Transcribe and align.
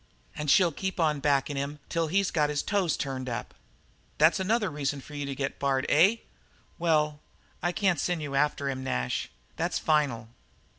And 0.35 0.49
she'll 0.49 0.71
keep 0.71 0.99
on 0.99 1.19
backin' 1.19 1.57
him 1.57 1.77
till 1.87 2.07
he's 2.07 2.31
got 2.31 2.49
his 2.49 2.63
toes 2.63 2.97
turned 2.97 3.29
up." 3.29 3.53
"That's 4.17 4.39
another 4.39 4.71
reason 4.71 4.99
for 4.99 5.13
you 5.13 5.27
to 5.27 5.35
get 5.35 5.59
Bard, 5.59 5.85
eh? 5.89 6.15
Well, 6.79 7.19
I 7.61 7.71
can't 7.71 7.99
send 7.99 8.19
you 8.19 8.33
after 8.33 8.67
him, 8.67 8.83
Nash. 8.83 9.29
That's 9.57 9.77
final." 9.77 10.29